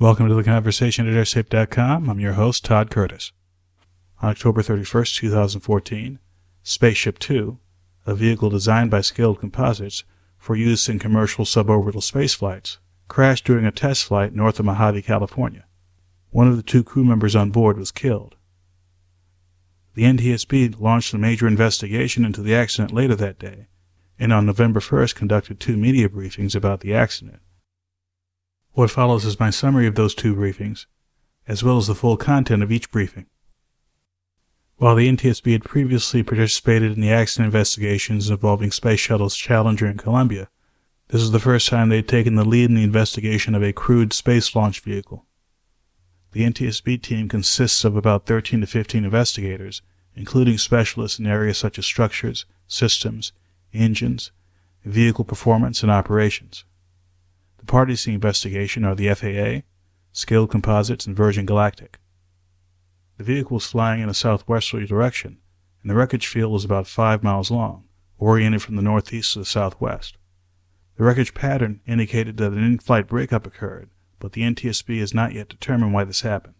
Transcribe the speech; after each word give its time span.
Welcome 0.00 0.28
to 0.28 0.34
the 0.34 0.44
conversation 0.44 1.08
at 1.08 1.14
airsafe.com. 1.14 2.08
I'm 2.08 2.20
your 2.20 2.34
host, 2.34 2.64
Todd 2.64 2.88
Curtis. 2.88 3.32
On 4.22 4.30
October 4.30 4.62
31st, 4.62 5.16
2014, 5.16 6.20
Spaceship 6.62 7.18
Two, 7.18 7.58
a 8.06 8.14
vehicle 8.14 8.48
designed 8.48 8.92
by 8.92 9.00
Scaled 9.00 9.40
Composites 9.40 10.04
for 10.38 10.54
use 10.54 10.88
in 10.88 11.00
commercial 11.00 11.44
suborbital 11.44 12.00
space 12.00 12.32
flights, 12.32 12.78
crashed 13.08 13.44
during 13.44 13.66
a 13.66 13.72
test 13.72 14.04
flight 14.04 14.32
north 14.32 14.60
of 14.60 14.66
Mojave, 14.66 15.02
California. 15.02 15.64
One 16.30 16.46
of 16.46 16.56
the 16.56 16.62
two 16.62 16.84
crew 16.84 17.02
members 17.02 17.34
on 17.34 17.50
board 17.50 17.76
was 17.76 17.90
killed. 17.90 18.36
The 19.94 20.04
NTSB 20.04 20.80
launched 20.80 21.12
a 21.12 21.18
major 21.18 21.48
investigation 21.48 22.24
into 22.24 22.40
the 22.40 22.54
accident 22.54 22.92
later 22.92 23.16
that 23.16 23.40
day, 23.40 23.66
and 24.16 24.32
on 24.32 24.46
November 24.46 24.78
1st 24.78 25.16
conducted 25.16 25.58
two 25.58 25.76
media 25.76 26.08
briefings 26.08 26.54
about 26.54 26.82
the 26.82 26.94
accident. 26.94 27.40
What 28.72 28.90
follows 28.90 29.24
is 29.24 29.40
my 29.40 29.50
summary 29.50 29.86
of 29.86 29.94
those 29.94 30.14
two 30.14 30.34
briefings, 30.34 30.86
as 31.46 31.64
well 31.64 31.78
as 31.78 31.86
the 31.86 31.94
full 31.94 32.16
content 32.16 32.62
of 32.62 32.70
each 32.70 32.90
briefing. 32.90 33.26
While 34.76 34.94
the 34.94 35.08
NTSB 35.08 35.50
had 35.52 35.64
previously 35.64 36.22
participated 36.22 36.92
in 36.92 37.00
the 37.00 37.10
accident 37.10 37.46
investigations 37.46 38.30
involving 38.30 38.70
Space 38.70 39.00
Shuttles 39.00 39.36
Challenger 39.36 39.86
and 39.86 39.98
Columbia, 39.98 40.48
this 41.08 41.22
is 41.22 41.32
the 41.32 41.40
first 41.40 41.68
time 41.68 41.88
they 41.88 41.96
had 41.96 42.06
taken 42.06 42.36
the 42.36 42.44
lead 42.44 42.68
in 42.68 42.76
the 42.76 42.84
investigation 42.84 43.54
of 43.56 43.62
a 43.62 43.72
crewed 43.72 44.12
space 44.12 44.54
launch 44.54 44.80
vehicle. 44.80 45.26
The 46.32 46.42
NTSB 46.42 47.02
team 47.02 47.28
consists 47.28 47.84
of 47.84 47.96
about 47.96 48.26
13 48.26 48.60
to 48.60 48.66
15 48.66 49.04
investigators, 49.04 49.82
including 50.14 50.58
specialists 50.58 51.18
in 51.18 51.26
areas 51.26 51.58
such 51.58 51.78
as 51.78 51.86
structures, 51.86 52.44
systems, 52.68 53.32
engines, 53.72 54.30
vehicle 54.84 55.24
performance, 55.24 55.82
and 55.82 55.90
operations 55.90 56.64
parties 57.66 58.02
to 58.02 58.10
the 58.10 58.14
investigation 58.14 58.84
are 58.84 58.94
the 58.94 59.12
FAA, 59.14 59.66
Scaled 60.12 60.50
Composites, 60.50 61.06
and 61.06 61.16
Virgin 61.16 61.46
Galactic. 61.46 61.98
The 63.16 63.24
vehicle 63.24 63.56
was 63.56 63.66
flying 63.66 64.00
in 64.00 64.08
a 64.08 64.14
southwesterly 64.14 64.86
direction, 64.86 65.38
and 65.82 65.90
the 65.90 65.94
wreckage 65.94 66.26
field 66.26 66.52
was 66.52 66.64
about 66.64 66.86
five 66.86 67.22
miles 67.22 67.50
long, 67.50 67.84
oriented 68.18 68.62
from 68.62 68.76
the 68.76 68.82
northeast 68.82 69.32
to 69.32 69.40
the 69.40 69.44
southwest. 69.44 70.16
The 70.96 71.04
wreckage 71.04 71.34
pattern 71.34 71.80
indicated 71.86 72.36
that 72.36 72.52
an 72.52 72.62
in-flight 72.62 73.06
breakup 73.06 73.46
occurred, 73.46 73.90
but 74.18 74.32
the 74.32 74.42
NTSB 74.42 74.98
has 75.00 75.14
not 75.14 75.32
yet 75.32 75.48
determined 75.48 75.94
why 75.94 76.04
this 76.04 76.22
happened. 76.22 76.54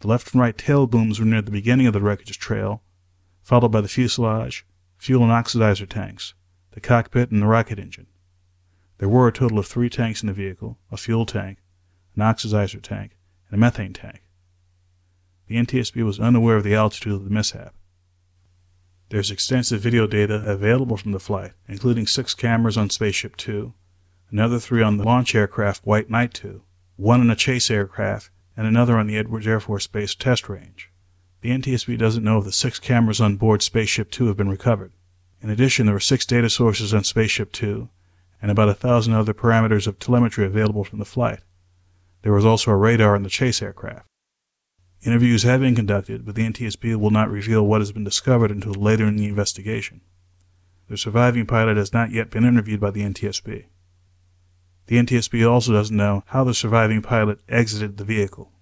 The 0.00 0.08
left 0.08 0.32
and 0.32 0.40
right 0.40 0.56
tail 0.56 0.86
booms 0.86 1.20
were 1.20 1.26
near 1.26 1.42
the 1.42 1.50
beginning 1.50 1.86
of 1.86 1.92
the 1.92 2.00
wreckage 2.00 2.38
trail, 2.38 2.82
followed 3.42 3.72
by 3.72 3.82
the 3.82 3.88
fuselage, 3.88 4.66
fuel 4.96 5.22
and 5.22 5.32
oxidizer 5.32 5.88
tanks, 5.88 6.34
the 6.72 6.80
cockpit, 6.80 7.30
and 7.30 7.42
the 7.42 7.46
rocket 7.46 7.78
engine. 7.78 8.06
There 9.00 9.08
were 9.08 9.26
a 9.26 9.32
total 9.32 9.58
of 9.58 9.66
three 9.66 9.88
tanks 9.88 10.22
in 10.22 10.26
the 10.26 10.34
vehicle 10.34 10.78
a 10.92 10.98
fuel 10.98 11.24
tank, 11.24 11.56
an 12.14 12.22
oxidizer 12.22 12.82
tank, 12.82 13.16
and 13.48 13.56
a 13.56 13.58
methane 13.58 13.94
tank. 13.94 14.20
The 15.46 15.56
NTSB 15.56 16.04
was 16.04 16.20
unaware 16.20 16.56
of 16.56 16.64
the 16.64 16.74
altitude 16.74 17.14
of 17.14 17.24
the 17.24 17.30
mishap. 17.30 17.74
There's 19.08 19.30
extensive 19.30 19.80
video 19.80 20.06
data 20.06 20.44
available 20.46 20.98
from 20.98 21.12
the 21.12 21.18
flight, 21.18 21.52
including 21.66 22.06
six 22.06 22.34
cameras 22.34 22.76
on 22.76 22.90
Spaceship 22.90 23.36
Two, 23.36 23.72
another 24.30 24.58
three 24.58 24.82
on 24.82 24.98
the 24.98 25.04
launch 25.04 25.34
aircraft 25.34 25.86
White 25.86 26.10
Knight 26.10 26.34
2, 26.34 26.62
one 26.96 27.22
on 27.22 27.30
a 27.30 27.36
chase 27.36 27.70
aircraft, 27.70 28.28
and 28.54 28.66
another 28.66 28.98
on 28.98 29.06
the 29.06 29.16
Edwards 29.16 29.46
Air 29.46 29.60
Force 29.60 29.86
Base 29.86 30.14
test 30.14 30.46
range. 30.50 30.90
The 31.40 31.52
NTSB 31.52 31.96
doesn't 31.96 32.22
know 32.22 32.40
if 32.40 32.44
the 32.44 32.52
six 32.52 32.78
cameras 32.78 33.18
on 33.18 33.36
board 33.36 33.62
Spaceship 33.62 34.10
Two 34.10 34.26
have 34.26 34.36
been 34.36 34.50
recovered. 34.50 34.92
In 35.40 35.48
addition, 35.48 35.86
there 35.86 35.94
were 35.94 36.00
six 36.00 36.26
data 36.26 36.50
sources 36.50 36.92
on 36.92 37.02
Spaceship 37.02 37.50
Two, 37.50 37.88
and 38.40 38.50
about 38.50 38.68
a 38.68 38.74
thousand 38.74 39.14
other 39.14 39.34
parameters 39.34 39.86
of 39.86 39.98
telemetry 39.98 40.44
available 40.44 40.84
from 40.84 40.98
the 40.98 41.04
flight. 41.04 41.40
There 42.22 42.32
was 42.32 42.44
also 42.44 42.70
a 42.70 42.76
radar 42.76 43.16
in 43.16 43.22
the 43.22 43.28
chase 43.28 43.62
aircraft. 43.62 44.06
Interviews 45.02 45.44
have 45.44 45.60
been 45.60 45.74
conducted, 45.74 46.26
but 46.26 46.34
the 46.34 46.46
NTSB 46.46 46.96
will 46.96 47.10
not 47.10 47.30
reveal 47.30 47.66
what 47.66 47.80
has 47.80 47.92
been 47.92 48.04
discovered 48.04 48.50
until 48.50 48.74
later 48.74 49.06
in 49.06 49.16
the 49.16 49.26
investigation. 49.26 50.02
The 50.88 50.98
surviving 50.98 51.46
pilot 51.46 51.76
has 51.76 51.92
not 51.92 52.10
yet 52.10 52.30
been 52.30 52.44
interviewed 52.44 52.80
by 52.80 52.90
the 52.90 53.02
NTSB. 53.02 53.66
The 54.86 54.96
NTSB 54.96 55.48
also 55.48 55.72
doesn't 55.72 55.96
know 55.96 56.24
how 56.26 56.44
the 56.44 56.52
surviving 56.52 57.00
pilot 57.00 57.40
exited 57.48 57.96
the 57.96 58.04
vehicle. 58.04 58.52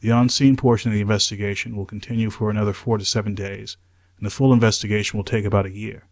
The 0.00 0.12
on 0.12 0.28
scene 0.28 0.56
portion 0.56 0.90
of 0.90 0.94
the 0.94 1.00
investigation 1.00 1.74
will 1.74 1.86
continue 1.86 2.30
for 2.30 2.50
another 2.50 2.72
four 2.72 2.98
to 2.98 3.04
seven 3.04 3.34
days, 3.34 3.76
and 4.18 4.26
the 4.26 4.30
full 4.30 4.52
investigation 4.52 5.16
will 5.16 5.24
take 5.24 5.44
about 5.44 5.66
a 5.66 5.74
year. 5.74 6.06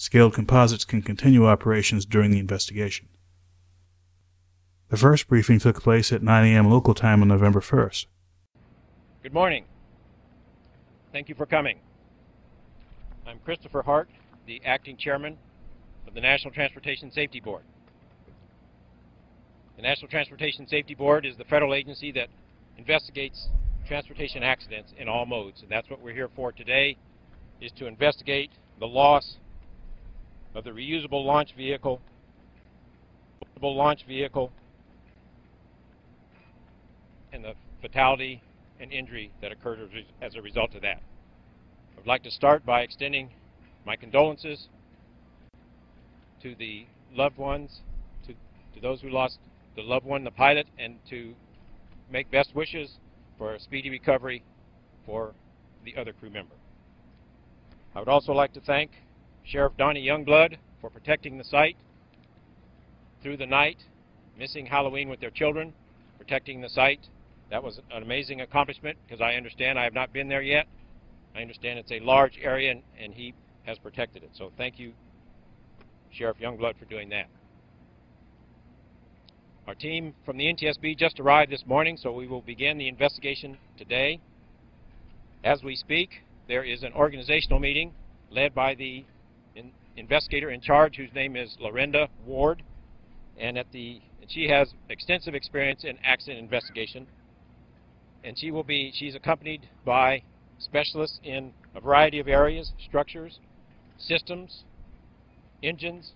Scaled 0.00 0.32
composites 0.32 0.84
can 0.84 1.02
continue 1.02 1.48
operations 1.48 2.06
during 2.06 2.30
the 2.30 2.38
investigation. 2.38 3.08
The 4.90 4.96
first 4.96 5.26
briefing 5.26 5.58
took 5.58 5.82
place 5.82 6.12
at 6.12 6.22
9 6.22 6.46
a.m. 6.46 6.70
local 6.70 6.94
time 6.94 7.20
on 7.20 7.26
November 7.26 7.58
1st. 7.58 8.06
Good 9.24 9.34
morning. 9.34 9.64
Thank 11.10 11.28
you 11.28 11.34
for 11.34 11.46
coming. 11.46 11.80
I'm 13.26 13.40
Christopher 13.40 13.82
Hart, 13.82 14.08
the 14.46 14.62
acting 14.64 14.96
chairman 14.96 15.36
of 16.06 16.14
the 16.14 16.20
National 16.20 16.54
Transportation 16.54 17.10
Safety 17.10 17.40
Board. 17.40 17.64
The 19.74 19.82
National 19.82 20.08
Transportation 20.08 20.68
Safety 20.68 20.94
Board 20.94 21.26
is 21.26 21.36
the 21.36 21.44
federal 21.44 21.74
agency 21.74 22.12
that 22.12 22.28
investigates 22.76 23.48
transportation 23.88 24.44
accidents 24.44 24.92
in 24.96 25.08
all 25.08 25.26
modes, 25.26 25.62
and 25.62 25.68
that's 25.68 25.90
what 25.90 26.00
we're 26.00 26.14
here 26.14 26.30
for 26.36 26.52
today, 26.52 26.96
is 27.60 27.72
to 27.72 27.86
investigate 27.86 28.52
the 28.78 28.86
loss 28.86 29.38
of 30.58 30.64
the 30.64 30.70
reusable 30.70 31.24
launch 31.24 31.54
vehicle, 31.56 32.02
launch 33.62 34.04
vehicle, 34.08 34.52
and 37.32 37.44
the 37.44 37.54
fatality 37.80 38.42
and 38.80 38.92
injury 38.92 39.30
that 39.40 39.52
occurred 39.52 39.78
as 40.20 40.34
a 40.34 40.42
result 40.42 40.74
of 40.74 40.82
that. 40.82 41.00
I 41.94 41.98
would 41.98 42.08
like 42.08 42.24
to 42.24 42.30
start 42.32 42.66
by 42.66 42.80
extending 42.80 43.30
my 43.86 43.94
condolences 43.94 44.68
to 46.42 46.56
the 46.56 46.86
loved 47.12 47.38
ones, 47.38 47.80
to, 48.26 48.32
to 48.74 48.80
those 48.80 49.00
who 49.00 49.10
lost 49.10 49.38
the 49.76 49.82
loved 49.82 50.06
one, 50.06 50.24
the 50.24 50.32
pilot, 50.32 50.66
and 50.76 50.98
to 51.08 51.34
make 52.10 52.32
best 52.32 52.52
wishes 52.56 52.98
for 53.36 53.54
a 53.54 53.60
speedy 53.60 53.90
recovery 53.90 54.42
for 55.06 55.34
the 55.84 55.96
other 55.96 56.12
crew 56.12 56.30
member. 56.30 56.56
I 57.94 58.00
would 58.00 58.08
also 58.08 58.32
like 58.32 58.52
to 58.54 58.60
thank 58.60 58.90
Sheriff 59.48 59.72
Donnie 59.78 60.06
Youngblood 60.06 60.56
for 60.80 60.90
protecting 60.90 61.38
the 61.38 61.44
site 61.44 61.76
through 63.22 63.38
the 63.38 63.46
night, 63.46 63.78
missing 64.38 64.66
Halloween 64.66 65.08
with 65.08 65.20
their 65.20 65.30
children, 65.30 65.72
protecting 66.18 66.60
the 66.60 66.68
site. 66.68 67.00
That 67.50 67.62
was 67.62 67.80
an 67.90 68.02
amazing 68.02 68.42
accomplishment 68.42 68.98
because 69.06 69.22
I 69.22 69.34
understand 69.34 69.78
I 69.78 69.84
have 69.84 69.94
not 69.94 70.12
been 70.12 70.28
there 70.28 70.42
yet. 70.42 70.66
I 71.34 71.40
understand 71.40 71.78
it's 71.78 71.90
a 71.90 72.00
large 72.00 72.38
area 72.42 72.72
and, 72.72 72.82
and 73.00 73.14
he 73.14 73.32
has 73.64 73.78
protected 73.78 74.22
it. 74.22 74.30
So 74.34 74.52
thank 74.58 74.78
you, 74.78 74.92
Sheriff 76.10 76.36
Youngblood, 76.38 76.78
for 76.78 76.84
doing 76.84 77.08
that. 77.08 77.28
Our 79.66 79.74
team 79.74 80.14
from 80.26 80.36
the 80.36 80.44
NTSB 80.44 80.98
just 80.98 81.20
arrived 81.20 81.50
this 81.50 81.64
morning, 81.66 81.96
so 81.96 82.12
we 82.12 82.26
will 82.26 82.42
begin 82.42 82.76
the 82.76 82.88
investigation 82.88 83.56
today. 83.78 84.20
As 85.42 85.62
we 85.62 85.74
speak, 85.74 86.22
there 86.48 86.64
is 86.64 86.82
an 86.82 86.92
organizational 86.92 87.60
meeting 87.60 87.92
led 88.30 88.54
by 88.54 88.74
the 88.74 89.04
investigator 89.98 90.50
in 90.50 90.60
charge 90.60 90.96
whose 90.96 91.12
name 91.12 91.36
is 91.36 91.56
Lorenda 91.60 92.08
Ward, 92.24 92.62
and 93.36 93.58
at 93.58 93.70
the 93.72 94.00
she 94.28 94.48
has 94.48 94.74
extensive 94.90 95.34
experience 95.34 95.84
in 95.84 95.98
accident 96.04 96.38
investigation, 96.38 97.06
and 98.24 98.38
she 98.38 98.50
will 98.50 98.64
be 98.64 98.92
she's 98.94 99.14
accompanied 99.14 99.68
by 99.84 100.22
specialists 100.58 101.18
in 101.22 101.52
a 101.74 101.80
variety 101.80 102.18
of 102.18 102.28
areas: 102.28 102.72
structures, 102.78 103.40
systems, 103.96 104.64
engines, 105.62 106.12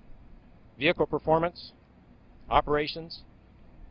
vehicle 0.79 1.07
performance, 1.07 1.73
operations, 2.51 3.23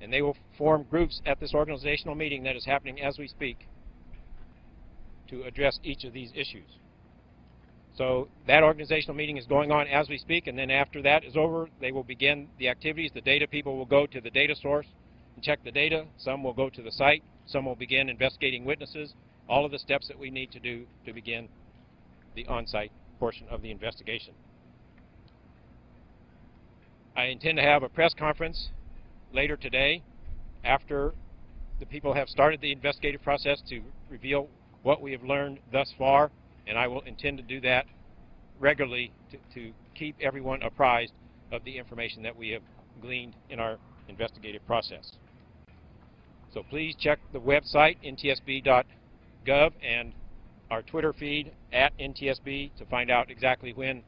and 0.02 0.12
they 0.12 0.22
will 0.22 0.38
form 0.58 0.86
groups 0.90 1.22
at 1.26 1.40
this 1.40 1.54
organizational 1.54 2.16
meeting 2.16 2.44
that 2.44 2.56
is 2.56 2.66
happening 2.66 3.02
as 3.02 3.18
we 3.18 3.28
speak 3.28 3.68
to 5.30 5.44
address 5.44 5.80
each 5.84 6.04
of 6.04 6.14
these 6.14 6.32
issues. 6.36 6.78
So 7.98 8.30
that 8.48 8.64
organizational 8.64 9.16
meeting 9.16 9.38
is 9.38 9.46
going 9.46 9.72
on 9.72 9.88
as 9.88 10.08
we 10.08 10.18
speak, 10.18 10.48
and 10.48 10.58
then 10.58 10.72
after 10.72 11.02
that 11.02 11.24
is 11.26 11.36
over, 11.36 11.68
they 11.82 11.92
will 11.92 12.04
begin 12.04 12.48
the 12.58 12.70
activities. 12.70 13.12
The 13.14 13.22
data 13.22 13.48
people 13.48 13.78
will 13.78 13.86
go 13.86 14.06
to 14.08 14.22
the 14.22 14.30
data 14.30 14.56
source 14.56 14.88
and 15.36 15.44
check 15.44 15.64
the 15.64 15.72
data. 15.72 16.06
Some 16.18 16.44
will 16.44 16.54
go 16.54 16.70
to 16.70 16.82
the 16.82 16.92
site. 16.92 17.24
Some 17.46 17.66
will 17.66 17.76
begin 17.76 18.10
investigating 18.10 18.64
witnesses. 18.64 19.14
All 19.50 19.66
of 19.66 19.72
the 19.72 19.80
steps 19.80 20.08
that 20.08 20.18
we 20.18 20.30
need 20.30 20.52
to 20.52 20.60
do 20.60 20.86
to 21.06 21.14
begin 21.14 21.50
the 22.36 22.46
on-site 22.48 22.92
portion 23.20 23.46
of 23.50 23.62
the 23.62 23.72
investigation. 23.72 24.34
I 27.16 27.26
intend 27.26 27.58
to 27.58 27.64
have 27.64 27.84
a 27.84 27.90
press 27.90 28.14
conference 28.14 28.70
later 29.34 29.58
today 29.58 30.02
after 30.64 31.14
the 31.80 31.86
people 31.86 32.14
have 32.14 32.30
started 32.30 32.62
the 32.62 32.72
investigative 32.72 33.22
process 33.22 33.62
to 33.68 33.82
reveal 34.10 34.48
what 34.84 35.02
we 35.02 35.12
have 35.12 35.24
learned 35.24 35.60
thus 35.72 35.94
far 35.98 36.32
and 36.68 36.78
I 36.78 36.88
will 36.88 37.02
intend 37.02 37.38
to 37.38 37.44
do 37.44 37.60
that 37.62 37.86
regularly 38.60 39.12
to, 39.32 39.38
to 39.56 39.74
keep 39.96 40.16
everyone 40.22 40.62
apprised 40.64 41.14
of 41.52 41.64
the 41.64 41.78
information 41.78 42.24
that 42.24 42.36
we 42.36 42.50
have 42.50 42.62
gleaned 43.02 43.36
in 43.50 43.60
our 43.60 43.78
investigative 44.08 44.66
process. 44.66 45.14
So 46.54 46.64
please 46.70 46.96
check 47.00 47.20
the 47.34 47.40
website, 47.40 47.98
ntsb.gov, 48.06 49.72
and 49.82 50.14
our 50.70 50.82
Twitter 50.82 51.14
feed 51.14 51.52
at 51.74 51.98
NTSB 51.98 52.76
to 52.78 52.86
find 52.86 53.10
out 53.10 53.32
exactly 53.32 53.74
when 53.74 54.04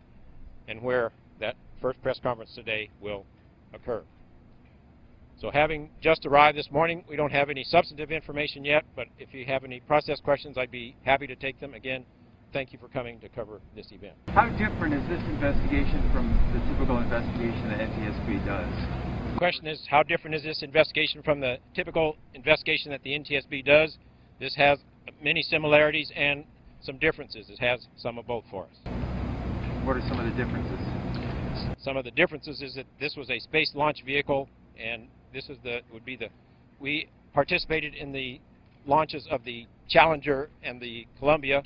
and 0.68 0.82
where 0.82 1.12
that 1.40 1.56
first 1.82 2.02
press 2.02 2.20
conference 2.22 2.52
today 2.56 2.90
will 3.02 3.26
occur. 3.74 4.04
So 5.40 5.52
having 5.52 5.90
just 6.02 6.26
arrived 6.26 6.58
this 6.58 6.72
morning, 6.72 7.04
we 7.10 7.18
don't 7.18 7.32
have 7.32 7.50
any 7.50 7.66
substantive 7.66 8.12
information 8.12 8.64
yet, 8.64 8.86
but 8.96 9.08
if 9.20 9.34
you 9.34 9.46
have 9.46 9.66
any 9.66 9.82
process 9.82 10.22
questions, 10.22 10.58
I'd 10.58 10.72
be 10.72 10.96
happy 11.04 11.28
to 11.28 11.36
take 11.36 11.60
them. 11.60 11.74
Again, 11.74 12.06
thank 12.54 12.72
you 12.72 12.78
for 12.78 12.88
coming 12.88 13.20
to 13.20 13.28
cover 13.30 13.60
this 13.76 13.88
event. 13.92 14.14
How 14.28 14.48
different 14.50 14.94
is 14.94 15.02
this 15.10 15.22
investigation 15.28 16.08
from 16.14 16.30
the 16.54 16.60
typical 16.72 17.00
investigation 17.00 17.68
that 17.70 17.80
NTSB 17.80 18.46
does? 18.46 19.34
The 19.34 19.38
question 19.40 19.66
is, 19.66 19.82
how 19.90 20.04
different 20.04 20.36
is 20.36 20.44
this 20.44 20.62
investigation 20.62 21.24
from 21.24 21.40
the 21.40 21.58
typical 21.74 22.16
investigation 22.36 22.92
that 22.92 23.02
the 23.02 23.10
NTSB 23.12 23.66
does? 23.66 23.98
This 24.40 24.56
has 24.56 24.78
many 25.22 25.42
similarities 25.42 26.12
and 26.16 26.46
some 26.82 27.00
differences. 27.00 27.50
It 27.50 27.60
has 27.60 27.88
some 27.98 28.20
of 28.20 28.28
both 28.28 28.44
for 28.52 28.66
us. 28.66 28.94
What 29.84 29.98
are 29.98 30.08
some 30.08 30.20
of 30.20 30.26
the 30.26 30.44
differences? 30.44 30.80
Some 31.84 31.98
of 31.98 32.06
the 32.06 32.12
differences 32.12 32.62
is 32.62 32.76
that 32.76 32.86
this 33.00 33.16
was 33.16 33.30
a 33.30 33.40
space 33.40 33.72
launch 33.74 34.04
vehicle, 34.06 34.48
and 34.80 35.08
this 35.34 35.50
is 35.50 35.58
the 35.64 35.80
would 35.92 36.06
be 36.06 36.16
the 36.16 36.28
we 36.80 37.10
participated 37.34 37.96
in 37.96 38.12
the 38.12 38.40
launches 38.86 39.28
of 39.32 39.44
the 39.44 39.66
Challenger 39.90 40.50
and 40.62 40.80
the 40.82 41.08
Columbia, 41.20 41.64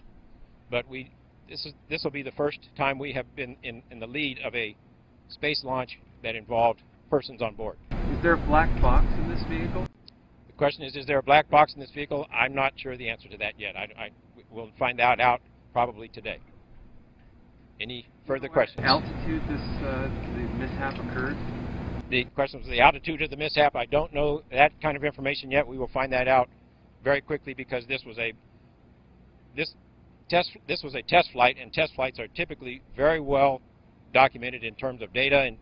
but 0.69 0.87
we 0.87 1.11
this 1.49 1.65
is 1.65 1.73
this 1.89 2.03
will 2.03 2.11
be 2.11 2.23
the 2.23 2.31
first 2.31 2.59
time 2.75 2.99
we 2.99 3.13
have 3.13 3.33
been 3.35 3.55
in, 3.63 3.81
in 3.91 3.99
the 3.99 4.07
lead 4.07 4.39
of 4.43 4.53
a 4.55 4.75
space 5.29 5.63
launch 5.63 5.99
that 6.23 6.35
involved 6.35 6.81
persons 7.09 7.41
on 7.41 7.55
board. 7.55 7.77
Is 7.91 8.21
there 8.21 8.33
a 8.33 8.45
black 8.47 8.69
box 8.81 9.05
in 9.17 9.29
this 9.29 9.43
vehicle? 9.47 9.87
The 10.47 10.53
question 10.53 10.83
is, 10.83 10.95
is 10.95 11.05
there 11.05 11.19
a 11.19 11.23
black 11.23 11.49
box 11.49 11.73
in 11.73 11.79
this 11.79 11.91
vehicle? 11.91 12.27
I'm 12.33 12.53
not 12.53 12.73
sure 12.75 12.97
the 12.97 13.09
answer 13.09 13.29
to 13.29 13.37
that 13.37 13.59
yet. 13.59 13.75
I, 13.75 13.87
I 13.97 14.09
we'll 14.49 14.71
find 14.77 14.99
that 14.99 15.19
out 15.19 15.41
probably 15.73 16.07
today. 16.07 16.39
Any 17.79 18.07
further 18.25 18.47
questions? 18.47 18.83
Altitude 18.83 19.41
this 19.47 19.61
uh, 19.85 20.09
the 20.35 20.47
mishap 20.57 20.95
occurred. 20.95 21.37
The 22.09 22.23
question 22.35 22.59
was 22.59 22.69
the 22.69 22.79
altitude 22.79 23.21
of 23.21 23.29
the 23.29 23.37
mishap. 23.37 23.75
I 23.75 23.85
don't 23.85 24.13
know 24.13 24.41
that 24.51 24.71
kind 24.81 24.97
of 24.97 25.03
information 25.03 25.51
yet. 25.51 25.67
We 25.67 25.77
will 25.77 25.89
find 25.89 26.11
that 26.13 26.27
out 26.27 26.49
very 27.03 27.21
quickly 27.21 27.53
because 27.53 27.85
this 27.85 28.03
was 28.05 28.17
a 28.17 28.33
this 29.55 29.73
test 30.29 30.51
this 30.68 30.83
was 30.83 30.95
a 30.95 31.01
test 31.01 31.31
flight, 31.31 31.57
and 31.59 31.71
test 31.74 31.94
flights 31.95 32.19
are 32.19 32.27
typically 32.27 32.81
very 32.95 33.19
well 33.19 33.62
documented 34.13 34.63
in 34.63 34.75
terms 34.75 35.01
of 35.01 35.13
data, 35.13 35.41
and 35.41 35.57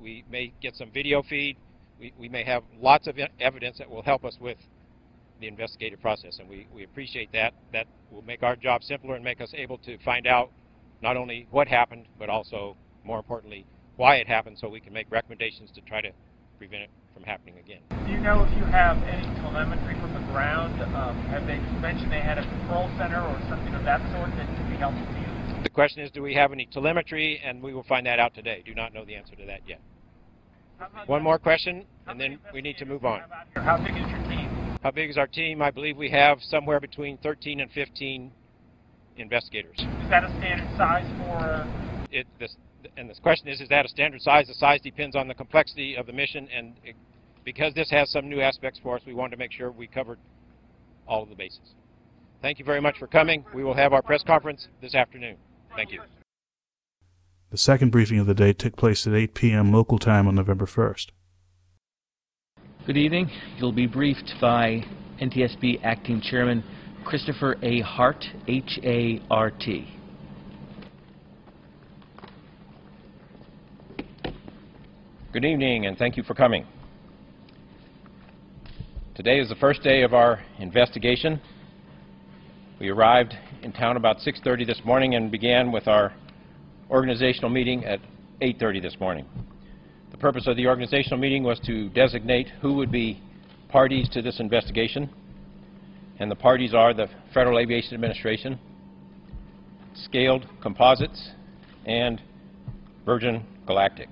we 0.00 0.24
may 0.30 0.52
get 0.60 0.74
some 0.76 0.90
video 0.90 1.22
feed. 1.22 1.56
We, 1.98 2.12
we 2.18 2.28
may 2.28 2.44
have 2.44 2.62
lots 2.80 3.06
of 3.06 3.18
evidence 3.38 3.78
that 3.78 3.90
will 3.90 4.02
help 4.02 4.24
us 4.24 4.36
with 4.40 4.56
the 5.40 5.48
investigative 5.48 6.00
process, 6.00 6.38
and 6.38 6.48
we, 6.48 6.66
we 6.72 6.84
appreciate 6.84 7.32
that. 7.32 7.54
That 7.72 7.86
will 8.10 8.22
make 8.22 8.42
our 8.42 8.56
job 8.56 8.82
simpler 8.82 9.14
and 9.14 9.24
make 9.24 9.40
us 9.40 9.52
able 9.54 9.78
to 9.78 9.98
find 9.98 10.26
out 10.26 10.50
not 11.02 11.16
only 11.16 11.46
what 11.50 11.68
happened, 11.68 12.06
but 12.18 12.28
also, 12.28 12.76
more 13.04 13.18
importantly, 13.18 13.66
why 13.96 14.16
it 14.16 14.26
happened 14.26 14.58
so 14.58 14.68
we 14.68 14.80
can 14.80 14.92
make 14.92 15.10
recommendations 15.10 15.70
to 15.74 15.80
try 15.82 16.00
to 16.00 16.10
prevent 16.58 16.82
it 16.82 16.90
from 17.14 17.24
happening 17.24 17.58
again. 17.58 17.80
Do 18.06 18.12
you 18.12 18.20
know 18.20 18.44
if 18.44 18.50
you 18.56 18.64
have 18.64 18.96
any 19.04 19.22
telemetry 19.40 19.94
from 20.00 20.14
the 20.14 20.20
ground? 20.32 20.80
Um, 20.94 21.16
have 21.28 21.46
they 21.46 21.58
mentioned 21.80 22.12
they 22.12 22.20
had 22.20 22.38
a 22.38 22.46
control 22.46 22.90
center 22.98 23.20
or 23.20 23.38
something 23.48 23.74
of 23.74 23.84
that 23.84 24.00
sort 24.12 24.30
that 24.36 24.46
could 24.56 24.70
be 24.70 24.76
helpful 24.76 25.04
to 25.04 25.20
you? 25.20 25.62
The 25.62 25.70
question 25.70 26.02
is, 26.02 26.10
do 26.10 26.22
we 26.22 26.34
have 26.34 26.52
any 26.52 26.66
telemetry? 26.66 27.40
And 27.44 27.62
we 27.62 27.74
will 27.74 27.84
find 27.84 28.06
that 28.06 28.18
out 28.18 28.34
today. 28.34 28.62
Do 28.64 28.74
not 28.74 28.94
know 28.94 29.04
the 29.04 29.14
answer 29.14 29.36
to 29.36 29.46
that 29.46 29.60
yet. 29.66 29.80
One 31.06 31.22
more 31.22 31.38
question, 31.38 31.84
and 32.06 32.18
then 32.18 32.38
we 32.54 32.62
need 32.62 32.78
to 32.78 32.86
move 32.86 33.04
on. 33.04 33.20
How 33.54 33.76
big 33.76 33.94
is 33.94 34.08
your 34.08 34.22
team? 34.28 34.78
How 34.82 34.90
big 34.90 35.10
is 35.10 35.18
our 35.18 35.26
team? 35.26 35.60
I 35.60 35.70
believe 35.70 35.98
we 35.98 36.10
have 36.10 36.38
somewhere 36.40 36.80
between 36.80 37.18
13 37.18 37.60
and 37.60 37.70
15 37.70 38.32
investigators. 39.18 39.76
Is 39.78 40.08
that 40.08 40.24
a 40.24 40.28
standard 40.38 40.76
size 40.78 41.04
for? 41.18 41.66
It, 42.10 42.26
this, 42.38 42.56
and 42.96 43.08
the 43.08 43.14
question 43.22 43.48
is, 43.48 43.60
is 43.60 43.68
that 43.68 43.84
a 43.84 43.88
standard 43.88 44.20
size? 44.20 44.46
The 44.46 44.54
size 44.54 44.80
depends 44.80 45.16
on 45.16 45.28
the 45.28 45.34
complexity 45.34 45.96
of 45.96 46.06
the 46.06 46.12
mission, 46.12 46.48
and 46.54 46.74
it, 46.84 46.96
because 47.44 47.74
this 47.74 47.90
has 47.90 48.10
some 48.10 48.28
new 48.28 48.40
aspects 48.40 48.80
for 48.82 48.96
us, 48.96 49.02
we 49.06 49.14
wanted 49.14 49.32
to 49.32 49.36
make 49.36 49.52
sure 49.52 49.70
we 49.70 49.86
covered 49.86 50.18
all 51.06 51.22
of 51.22 51.28
the 51.28 51.34
bases. 51.34 51.74
Thank 52.42 52.58
you 52.58 52.64
very 52.64 52.80
much 52.80 52.98
for 52.98 53.06
coming. 53.06 53.44
We 53.54 53.64
will 53.64 53.74
have 53.74 53.92
our 53.92 54.02
press 54.02 54.22
conference 54.22 54.68
this 54.80 54.94
afternoon. 54.94 55.36
Thank 55.76 55.92
you. 55.92 56.00
The 57.50 57.58
second 57.58 57.90
briefing 57.90 58.18
of 58.18 58.26
the 58.26 58.34
day 58.34 58.52
took 58.52 58.76
place 58.76 59.06
at 59.06 59.14
8 59.14 59.34
p.m. 59.34 59.72
local 59.72 59.98
time 59.98 60.28
on 60.28 60.36
November 60.36 60.66
1st. 60.66 61.08
Good 62.86 62.96
evening. 62.96 63.30
You'll 63.58 63.72
be 63.72 63.86
briefed 63.86 64.34
by 64.40 64.84
NTSB 65.20 65.80
Acting 65.82 66.20
Chairman 66.20 66.64
Christopher 67.04 67.56
A. 67.62 67.80
Hart, 67.80 68.24
H-A-R-T. 68.46 69.99
Good 75.32 75.44
evening, 75.44 75.86
and 75.86 75.96
thank 75.96 76.16
you 76.16 76.24
for 76.24 76.34
coming. 76.34 76.66
Today 79.14 79.38
is 79.38 79.48
the 79.48 79.54
first 79.54 79.80
day 79.80 80.02
of 80.02 80.12
our 80.12 80.40
investigation. 80.58 81.40
We 82.80 82.88
arrived 82.88 83.34
in 83.62 83.70
town 83.70 83.96
about 83.96 84.16
6.30 84.16 84.66
this 84.66 84.80
morning 84.84 85.14
and 85.14 85.30
began 85.30 85.70
with 85.70 85.86
our 85.86 86.12
organizational 86.90 87.48
meeting 87.48 87.84
at 87.84 88.00
8.30 88.42 88.82
this 88.82 88.96
morning. 88.98 89.24
The 90.10 90.16
purpose 90.16 90.48
of 90.48 90.56
the 90.56 90.66
organizational 90.66 91.18
meeting 91.20 91.44
was 91.44 91.60
to 91.60 91.90
designate 91.90 92.48
who 92.60 92.74
would 92.74 92.90
be 92.90 93.22
parties 93.68 94.08
to 94.08 94.22
this 94.22 94.40
investigation 94.40 95.08
and 96.18 96.28
the 96.28 96.34
parties 96.34 96.74
are 96.74 96.92
the 96.92 97.06
Federal 97.32 97.60
Aviation 97.60 97.94
Administration, 97.94 98.58
Scaled 99.94 100.44
Composites, 100.60 101.30
and 101.86 102.20
Virgin 103.06 103.44
Galactic. 103.68 104.08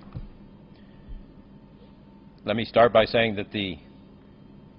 Let 2.45 2.57
me 2.57 2.65
start 2.65 2.93
by 2.93 3.05
saying 3.05 3.35
that 3.37 3.51
the 3.53 3.79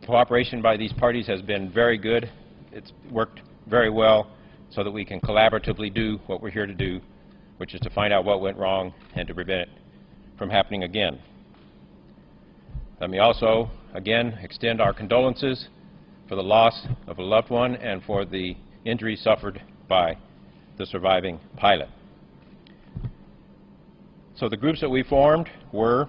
cooperation 0.05 0.61
by 0.61 0.77
these 0.77 0.93
parties 0.93 1.27
has 1.27 1.41
been 1.41 1.71
very 1.71 1.97
good. 1.97 2.29
It's 2.71 2.93
worked 3.11 3.41
very 3.67 3.89
well 3.89 4.31
so 4.69 4.83
that 4.83 4.91
we 4.91 5.03
can 5.03 5.19
collaboratively 5.19 5.93
do 5.93 6.19
what 6.27 6.41
we're 6.41 6.51
here 6.51 6.65
to 6.65 6.73
do, 6.73 7.01
which 7.57 7.73
is 7.73 7.81
to 7.81 7.89
find 7.89 8.13
out 8.13 8.23
what 8.23 8.41
went 8.41 8.57
wrong 8.57 8.93
and 9.15 9.27
to 9.27 9.33
prevent 9.33 9.61
it 9.61 9.69
from 10.37 10.49
happening 10.49 10.83
again. 10.83 11.19
Let 13.01 13.09
me 13.09 13.19
also, 13.19 13.69
again, 13.93 14.39
extend 14.41 14.79
our 14.79 14.93
condolences 14.93 15.67
for 16.27 16.35
the 16.35 16.43
loss 16.43 16.87
of 17.07 17.17
a 17.17 17.23
loved 17.23 17.49
one 17.49 17.75
and 17.75 18.01
for 18.03 18.23
the 18.23 18.55
injuries 18.85 19.21
suffered 19.21 19.61
by 19.87 20.17
the 20.77 20.85
surviving 20.85 21.39
pilot. 21.57 21.89
So 24.35 24.47
the 24.47 24.57
groups 24.57 24.79
that 24.79 24.89
we 24.89 25.03
formed 25.03 25.49
were 25.73 26.07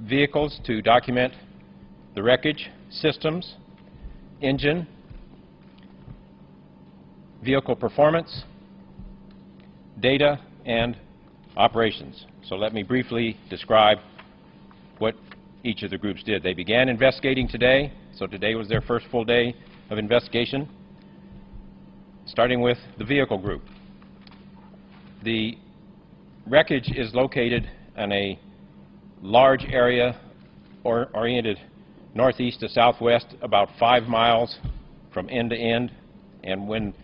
vehicles 0.00 0.60
to 0.64 0.82
document 0.82 1.32
the 2.14 2.22
wreckage, 2.22 2.70
systems, 2.90 3.54
engine, 4.40 4.86
vehicle 7.44 7.76
performance, 7.76 8.44
data, 10.00 10.40
and 10.64 10.96
operations. 11.56 12.26
So 12.44 12.56
let 12.56 12.72
me 12.72 12.82
briefly 12.82 13.36
describe 13.50 13.98
what 14.98 15.14
each 15.64 15.82
of 15.82 15.90
the 15.90 15.98
groups 15.98 16.22
did. 16.22 16.42
They 16.42 16.54
began 16.54 16.88
investigating 16.88 17.48
today 17.48 17.92
so 18.18 18.26
today 18.26 18.56
was 18.56 18.68
their 18.68 18.80
first 18.80 19.06
full 19.12 19.24
day 19.24 19.54
of 19.90 19.98
investigation, 19.98 20.68
starting 22.26 22.60
with 22.60 22.78
the 22.98 23.04
vehicle 23.04 23.38
group. 23.38 23.62
The 25.22 25.56
wreckage 26.44 26.90
is 26.96 27.14
located 27.14 27.70
on 27.96 28.10
a 28.10 28.36
large 29.22 29.64
area 29.64 30.18
or 30.84 31.08
oriented 31.14 31.58
northeast 32.14 32.60
to 32.60 32.68
southwest, 32.68 33.26
about 33.42 33.68
five 33.78 34.04
miles 34.04 34.58
from 35.12 35.28
end 35.30 35.50
to 35.50 35.56
end. 35.56 35.92
And 36.44 36.68
when 36.68 36.94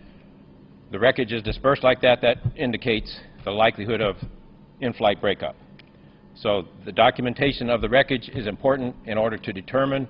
the 0.91 0.99
wreckage 0.99 1.31
is 1.31 1.43
dispersed 1.43 1.83
like 1.83 2.01
that, 2.01 2.21
that 2.21 2.37
indicates 2.55 3.15
the 3.43 3.51
likelihood 3.51 4.01
of 4.01 4.15
in-flight 4.81 5.21
breakup. 5.21 5.55
So 6.35 6.65
the 6.83 6.91
documentation 6.91 7.69
of 7.69 7.81
the 7.81 7.89
wreckage 7.89 8.29
is 8.29 8.47
important 8.47 8.95
in 9.05 9.17
order 9.17 9.37
to 9.37 9.53
determine 9.53 10.07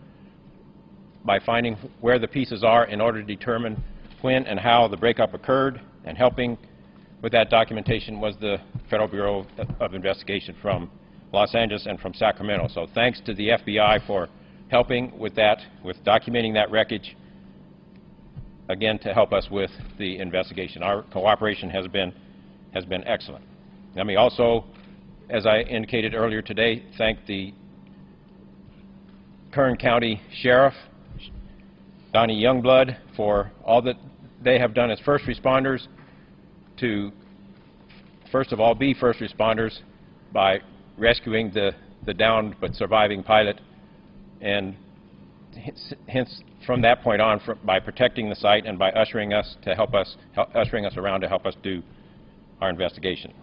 by 1.23 1.39
finding 1.39 1.75
where 2.01 2.19
the 2.19 2.27
pieces 2.27 2.63
are 2.63 2.85
in 2.85 3.01
order 3.01 3.21
to 3.21 3.27
determine 3.27 3.83
when 4.21 4.45
and 4.45 4.59
how 4.59 4.87
the 4.87 4.97
breakup 4.97 5.33
occurred, 5.33 5.81
and 6.03 6.17
helping 6.17 6.57
with 7.21 7.31
that 7.31 7.49
documentation 7.49 8.19
was 8.19 8.35
the 8.39 8.57
Federal 8.89 9.07
Bureau 9.07 9.45
of 9.79 9.93
Investigation 9.93 10.55
from 10.61 10.89
Los 11.31 11.53
Angeles 11.55 11.85
and 11.85 11.99
from 11.99 12.13
Sacramento. 12.13 12.67
So 12.73 12.87
thanks 12.93 13.19
to 13.25 13.33
the 13.33 13.49
FBI 13.49 14.05
for 14.07 14.29
helping 14.69 15.17
with 15.17 15.35
that, 15.35 15.59
with 15.83 15.97
documenting 16.03 16.53
that 16.53 16.71
wreckage, 16.71 17.15
again, 18.69 18.97
to 18.99 19.13
help 19.13 19.33
us 19.33 19.47
with 19.51 19.71
the 19.97 20.17
investigation. 20.17 20.81
Our 20.81 21.03
cooperation 21.03 21.69
has 21.69 21.87
been, 21.87 22.13
has 22.73 22.85
been 22.85 23.03
excellent. 23.05 23.43
Let 23.95 24.05
me 24.05 24.15
also, 24.15 24.65
as 25.29 25.45
I 25.45 25.59
indicated 25.61 26.13
earlier 26.13 26.41
today, 26.41 26.83
thank 26.97 27.25
the 27.25 27.53
Kern 29.51 29.77
County 29.77 30.21
Sheriff 30.41 30.73
Donnie 32.13 32.41
Youngblood 32.41 32.97
for 33.15 33.51
all 33.63 33.81
that 33.81 33.95
they 34.43 34.59
have 34.59 34.73
done 34.73 34.91
as 34.91 34.99
first 35.01 35.25
responders 35.25 35.87
to, 36.77 37.11
first 38.31 38.51
of 38.51 38.59
all, 38.59 38.75
be 38.75 38.93
first 38.93 39.19
responders 39.19 39.79
by 40.31 40.59
rescuing 40.97 41.51
the, 41.51 41.71
the 42.05 42.13
downed 42.13 42.55
but 42.59 42.75
surviving 42.75 43.23
pilot, 43.23 43.59
and 44.41 44.75
hence- 46.07 46.43
from 46.65 46.81
that 46.81 47.01
point 47.01 47.21
on, 47.21 47.39
by 47.63 47.79
protecting 47.79 48.29
the 48.29 48.35
site 48.35 48.65
and 48.65 48.79
by 48.79 48.91
ushering 48.91 49.33
us 49.33 49.55
to 49.63 49.75
help 49.75 49.93
us, 49.93 50.17
ushering 50.53 50.85
us 50.85 50.97
around 50.97 51.21
to 51.21 51.27
help 51.27 51.45
us 51.45 51.55
do 51.61 51.81
our 52.61 52.69
investigation. 52.69 53.33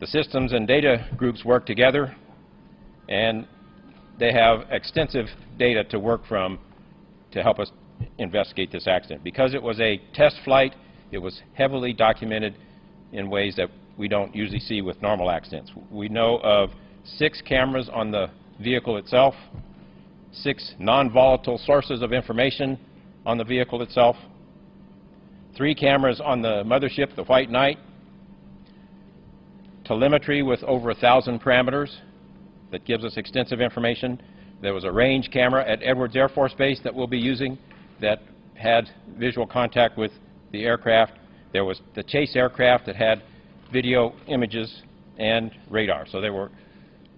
The 0.00 0.06
systems 0.06 0.52
and 0.52 0.66
data 0.66 1.08
groups 1.16 1.44
work 1.44 1.64
together, 1.64 2.14
and 3.08 3.46
they 4.18 4.32
have 4.32 4.66
extensive 4.70 5.26
data 5.58 5.84
to 5.84 5.98
work 5.98 6.26
from 6.26 6.58
to 7.32 7.42
help 7.42 7.58
us 7.58 7.70
investigate 8.18 8.70
this 8.72 8.86
accident. 8.86 9.24
Because 9.24 9.54
it 9.54 9.62
was 9.62 9.80
a 9.80 10.00
test 10.12 10.36
flight, 10.44 10.74
it 11.12 11.18
was 11.18 11.40
heavily 11.54 11.92
documented 11.92 12.56
in 13.12 13.30
ways 13.30 13.56
that 13.56 13.70
we 13.96 14.08
don't 14.08 14.34
usually 14.34 14.60
see 14.60 14.82
with 14.82 15.00
normal 15.00 15.30
accidents. 15.30 15.72
We 15.90 16.08
know 16.08 16.38
of 16.42 16.70
six 17.04 17.40
cameras 17.40 17.88
on 17.92 18.10
the 18.10 18.30
vehicle 18.60 18.96
itself, 18.96 19.34
six 20.32 20.74
non-volatile 20.78 21.58
sources 21.58 22.02
of 22.02 22.12
information 22.12 22.78
on 23.24 23.38
the 23.38 23.44
vehicle 23.44 23.82
itself, 23.82 24.16
three 25.56 25.74
cameras 25.74 26.20
on 26.22 26.42
the 26.42 26.62
mothership, 26.64 27.14
the 27.16 27.24
White 27.24 27.50
Knight, 27.50 27.78
telemetry 29.84 30.42
with 30.42 30.62
over 30.64 30.90
a 30.90 30.94
thousand 30.94 31.40
parameters 31.40 31.96
that 32.70 32.84
gives 32.84 33.04
us 33.04 33.16
extensive 33.16 33.60
information. 33.60 34.20
There 34.60 34.74
was 34.74 34.84
a 34.84 34.90
range 34.90 35.30
camera 35.32 35.66
at 35.66 35.80
Edwards 35.82 36.16
Air 36.16 36.28
Force 36.28 36.52
Base 36.54 36.80
that 36.82 36.94
we'll 36.94 37.06
be 37.06 37.18
using 37.18 37.56
that 38.00 38.20
had 38.54 38.88
visual 39.16 39.46
contact 39.46 39.96
with 39.96 40.10
the 40.52 40.64
aircraft. 40.64 41.12
There 41.52 41.64
was 41.64 41.80
the 41.94 42.02
chase 42.02 42.34
aircraft 42.34 42.86
that 42.86 42.96
had 42.96 43.22
video 43.72 44.14
images 44.28 44.82
and 45.18 45.50
radar. 45.70 46.06
So 46.06 46.20
there 46.20 46.32
were 46.32 46.50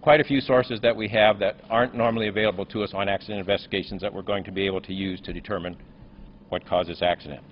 quite 0.00 0.20
a 0.20 0.24
few 0.24 0.40
sources 0.40 0.80
that 0.80 0.94
we 0.94 1.08
have 1.08 1.38
that 1.40 1.56
aren't 1.68 1.94
normally 1.94 2.28
available 2.28 2.64
to 2.66 2.82
us 2.82 2.92
on 2.94 3.08
accident 3.08 3.40
investigations 3.40 4.00
that 4.02 4.12
we're 4.12 4.22
going 4.22 4.44
to 4.44 4.52
be 4.52 4.64
able 4.66 4.80
to 4.82 4.92
use 4.92 5.20
to 5.22 5.32
determine 5.32 5.76
what 6.48 6.64
caused 6.66 6.88
this 6.88 7.02
accident. 7.02 7.42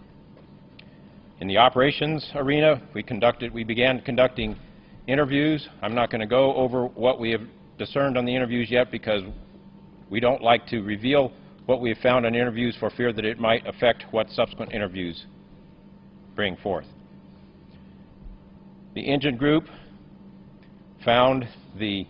In 1.40 1.48
the 1.48 1.58
operations 1.58 2.26
arena, 2.34 2.80
we 2.94 3.02
conducted, 3.02 3.52
we 3.52 3.64
began 3.64 4.00
conducting 4.00 4.56
interviews. 5.06 5.68
I'm 5.82 5.94
not 5.94 6.10
going 6.10 6.20
to 6.20 6.26
go 6.26 6.54
over 6.54 6.86
what 6.86 7.20
we 7.20 7.30
have 7.30 7.42
discerned 7.78 8.16
on 8.16 8.24
the 8.24 8.34
interviews 8.34 8.70
yet 8.70 8.90
because 8.90 9.22
we 10.08 10.20
don't 10.20 10.42
like 10.42 10.66
to 10.68 10.80
reveal 10.80 11.32
what 11.66 11.80
we 11.80 11.90
have 11.90 11.98
found 11.98 12.24
on 12.24 12.34
interviews 12.34 12.76
for 12.78 12.90
fear 12.90 13.12
that 13.12 13.24
it 13.24 13.38
might 13.38 13.66
affect 13.66 14.04
what 14.12 14.30
subsequent 14.30 14.72
interviews 14.72 15.26
bring 16.34 16.56
forth. 16.56 16.86
The 18.96 19.02
engine 19.02 19.36
group 19.36 19.64
found 21.04 21.46
the 21.78 22.06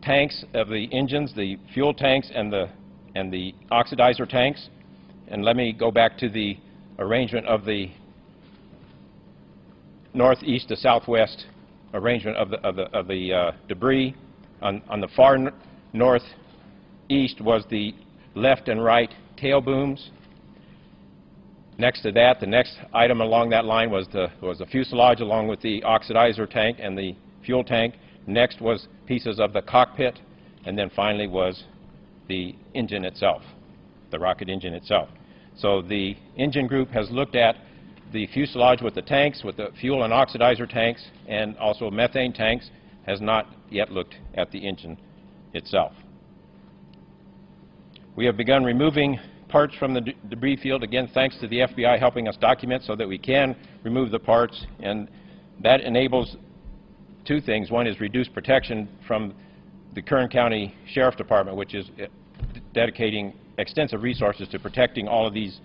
tanks 0.00 0.44
of 0.54 0.68
the 0.68 0.88
engines, 0.92 1.34
the 1.34 1.58
fuel 1.74 1.92
tanks 1.92 2.30
and 2.32 2.52
the, 2.52 2.68
and 3.16 3.32
the 3.32 3.52
oxidizer 3.72 4.28
tanks. 4.28 4.68
And 5.26 5.44
let 5.44 5.56
me 5.56 5.72
go 5.72 5.90
back 5.90 6.16
to 6.18 6.28
the 6.28 6.56
arrangement 7.00 7.48
of 7.48 7.64
the 7.64 7.90
northeast 10.14 10.68
to 10.68 10.76
southwest 10.76 11.46
arrangement 11.94 12.36
of 12.36 12.50
the, 12.50 12.60
of 12.60 12.76
the, 12.76 12.82
of 12.96 13.08
the 13.08 13.32
uh, 13.32 13.52
debris. 13.66 14.14
On, 14.62 14.80
on 14.88 15.00
the 15.00 15.08
far 15.16 15.36
northeast 15.92 17.40
was 17.40 17.64
the 17.70 17.92
left 18.36 18.68
and 18.68 18.84
right 18.84 19.12
tail 19.36 19.60
booms. 19.60 20.10
Next 21.78 22.02
to 22.02 22.12
that, 22.12 22.38
the 22.38 22.46
next 22.46 22.76
item 22.92 23.20
along 23.20 23.50
that 23.50 23.64
line 23.64 23.90
was 23.90 24.06
the, 24.12 24.28
was 24.40 24.58
the 24.58 24.66
fuselage 24.66 25.20
along 25.20 25.48
with 25.48 25.60
the 25.62 25.80
oxidizer 25.82 26.48
tank 26.48 26.78
and 26.80 26.96
the 26.96 27.16
fuel 27.44 27.64
tank. 27.64 27.94
Next 28.26 28.60
was 28.60 28.88
pieces 29.06 29.40
of 29.40 29.52
the 29.52 29.62
cockpit, 29.62 30.18
and 30.64 30.78
then 30.78 30.90
finally 30.94 31.26
was 31.26 31.64
the 32.28 32.54
engine 32.74 33.04
itself, 33.04 33.42
the 34.10 34.18
rocket 34.18 34.48
engine 34.48 34.74
itself. 34.74 35.08
So 35.56 35.82
the 35.82 36.16
engine 36.36 36.66
group 36.66 36.90
has 36.90 37.10
looked 37.10 37.34
at 37.34 37.56
the 38.12 38.26
fuselage 38.28 38.82
with 38.82 38.94
the 38.94 39.02
tanks, 39.02 39.42
with 39.42 39.56
the 39.56 39.70
fuel 39.80 40.04
and 40.04 40.12
oxidizer 40.12 40.68
tanks, 40.68 41.04
and 41.26 41.56
also 41.56 41.90
methane 41.90 42.32
tanks, 42.32 42.70
has 43.06 43.20
not 43.20 43.46
yet 43.70 43.90
looked 43.90 44.14
at 44.34 44.50
the 44.50 44.58
engine 44.58 44.98
itself. 45.54 45.92
We 48.14 48.26
have 48.26 48.36
begun 48.36 48.62
removing 48.62 49.18
parts 49.52 49.74
from 49.78 49.92
the 49.92 50.00
de- 50.00 50.16
debris 50.30 50.56
field, 50.56 50.82
again, 50.82 51.08
thanks 51.12 51.36
to 51.38 51.46
the 51.46 51.58
FBI 51.58 51.98
helping 51.98 52.26
us 52.26 52.36
document 52.38 52.82
so 52.84 52.96
that 52.96 53.06
we 53.06 53.18
can 53.18 53.54
remove 53.84 54.10
the 54.10 54.18
parts, 54.18 54.66
and 54.80 55.08
that 55.62 55.82
enables 55.82 56.36
two 57.26 57.40
things. 57.40 57.70
One 57.70 57.86
is 57.86 58.00
reduced 58.00 58.32
protection 58.32 58.88
from 59.06 59.34
the 59.94 60.00
Kern 60.00 60.28
County 60.28 60.74
Sheriff 60.92 61.16
Department, 61.16 61.58
which 61.58 61.74
is 61.74 61.90
uh, 62.02 62.06
dedicating 62.72 63.34
extensive 63.58 64.02
resources 64.02 64.48
to 64.48 64.58
protecting 64.58 65.06
all 65.06 65.26
of 65.26 65.34
these 65.34 65.60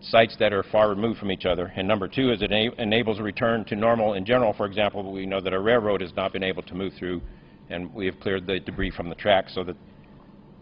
sites 0.00 0.36
that 0.38 0.52
are 0.52 0.62
far 0.62 0.88
removed 0.88 1.18
from 1.18 1.32
each 1.32 1.44
other. 1.44 1.72
And 1.74 1.88
number 1.88 2.06
two 2.06 2.30
is 2.30 2.40
it 2.40 2.52
enables 2.52 3.18
a 3.18 3.22
return 3.22 3.64
to 3.64 3.74
normal 3.74 4.14
in 4.14 4.24
general. 4.24 4.52
For 4.52 4.64
example, 4.64 5.12
we 5.12 5.26
know 5.26 5.40
that 5.40 5.52
a 5.52 5.58
railroad 5.58 6.00
has 6.02 6.14
not 6.14 6.32
been 6.32 6.44
able 6.44 6.62
to 6.62 6.74
move 6.74 6.92
through, 6.96 7.20
and 7.68 7.92
we 7.92 8.06
have 8.06 8.20
cleared 8.20 8.46
the 8.46 8.60
debris 8.60 8.92
from 8.92 9.08
the 9.08 9.16
track 9.16 9.46
so 9.48 9.64
that 9.64 9.76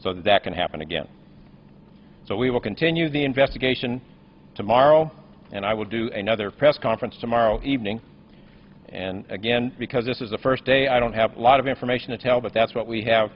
so 0.01 0.15
that 0.15 0.25
that 0.25 0.43
can 0.43 0.55
happen 0.55 0.81
again. 0.81 1.07
So 2.27 2.37
we 2.37 2.51
will 2.51 2.61
continue 2.61 3.11
the 3.11 3.23
investigation 3.23 4.01
tomorrow, 4.55 5.13
and 5.53 5.65
I 5.67 5.75
will 5.75 5.85
do 5.85 6.11
another 6.15 6.51
press 6.51 6.79
conference 6.79 7.17
tomorrow 7.21 7.61
evening. 7.63 8.01
And 8.89 9.25
again, 9.29 9.73
because 9.79 10.07
this 10.07 10.23
is 10.23 10.31
the 10.31 10.39
first 10.39 10.65
day, 10.65 10.89
I 10.89 10.99
don't 11.01 11.13
have 11.13 11.37
a 11.37 11.41
lot 11.41 11.61
of 11.61 11.67
information 11.67 12.11
to 12.11 12.19
tell, 12.19 12.41
but 12.41 12.55
that's 12.55 12.75
what 12.75 12.87
we 12.87 13.05
have 13.05 13.31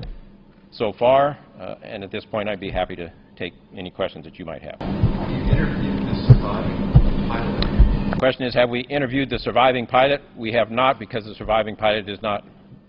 so 0.71 0.95
far. 0.99 1.39
Uh, 1.61 1.75
and 1.83 2.03
at 2.03 2.11
this 2.11 2.25
point, 2.25 2.49
I'd 2.49 2.61
be 2.61 2.71
happy 2.71 2.97
to 2.97 3.13
take 3.37 3.53
any 3.77 3.91
questions 3.91 4.25
that 4.25 4.39
you 4.39 4.47
might 4.47 4.63
have. 4.63 4.81
Have 4.81 5.31
you 5.31 5.43
interviewed 5.53 6.09
the 6.09 6.27
surviving 6.27 7.29
pilot? 7.29 8.11
The 8.13 8.17
question 8.19 8.47
is, 8.47 8.55
have 8.55 8.71
we 8.71 8.81
interviewed 8.87 9.29
the 9.29 9.39
surviving 9.39 9.87
pilot? 9.87 10.23
We 10.35 10.51
have 10.53 10.71
not, 10.71 10.99
because 10.99 11.27
the 11.27 11.35
surviving 11.35 11.77
pilot 11.77 12.09
is 12.09 12.23
not 12.23 12.47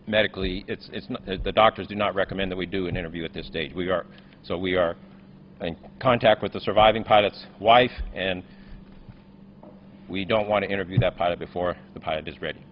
medically, 0.08 0.64
it's, 0.70 0.90
it's, 0.94 1.10
not- 1.10 1.26
the 1.26 1.52
doctors 1.52 1.88
do 1.88 1.96
not 1.96 2.16
recommend 2.16 2.52
that 2.52 2.56
we 2.56 2.66
do 2.66 2.88
an 2.88 2.96
interview 2.96 3.26
at 3.26 3.34
this 3.34 3.48
stage. 3.48 3.74
We 3.74 3.90
are, 3.90 4.06
so 4.44 4.58
we 4.58 4.76
are 4.76 4.96
in 5.62 5.76
contact 6.02 6.42
with 6.42 6.54
the 6.54 6.60
surviving 6.60 7.04
pilot's 7.04 7.46
wife, 7.60 7.92
and 8.16 8.44
we 10.08 10.26
don't 10.26 10.48
want 10.48 10.64
to 10.64 10.72
interview 10.72 10.98
that 11.00 11.18
pilot 11.18 11.40
before 11.40 11.76
the 11.94 12.00
pilot 12.00 12.28
is 12.28 12.42
ready. 12.42 12.64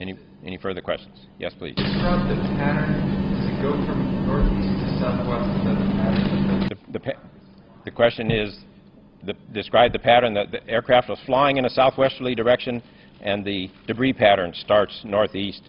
Any, 0.00 0.18
any 0.44 0.58
further 0.58 0.80
questions? 0.80 1.26
Yes, 1.38 1.52
please. 1.58 1.74
Describe 1.76 2.28
the 2.28 2.34
pattern. 2.56 2.92
Does 3.34 3.46
it 3.46 3.62
go 3.62 3.72
from 3.86 4.26
northeast 4.26 4.84
to 4.84 4.98
southwest? 5.00 6.68
The? 6.68 6.74
The, 6.92 6.98
the, 6.98 7.12
the 7.84 7.90
question 7.90 8.30
is, 8.30 8.58
the, 9.24 9.34
describe 9.52 9.92
the 9.92 9.98
pattern 9.98 10.34
that 10.34 10.50
the 10.50 10.66
aircraft 10.68 11.08
was 11.08 11.18
flying 11.26 11.56
in 11.56 11.64
a 11.64 11.70
southwesterly 11.70 12.34
direction, 12.34 12.82
and 13.20 13.44
the 13.44 13.70
debris 13.86 14.12
pattern 14.12 14.52
starts 14.54 15.00
northeast. 15.04 15.62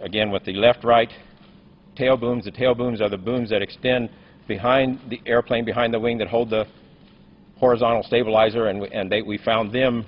Again, 0.00 0.30
with 0.30 0.44
the 0.44 0.52
left-right 0.52 1.10
tail 1.96 2.16
booms. 2.16 2.44
The 2.44 2.50
tail 2.50 2.74
booms 2.74 3.00
are 3.00 3.08
the 3.08 3.18
booms 3.18 3.50
that 3.50 3.62
extend 3.62 4.10
behind 4.50 4.98
the 5.08 5.20
airplane, 5.26 5.64
behind 5.64 5.94
the 5.94 6.00
wing, 6.00 6.18
that 6.18 6.26
hold 6.26 6.50
the 6.50 6.66
horizontal 7.56 8.02
stabilizer, 8.02 8.66
and, 8.66 8.80
we, 8.80 8.88
and 8.88 9.10
they, 9.10 9.22
we 9.22 9.38
found 9.38 9.72
them 9.72 10.04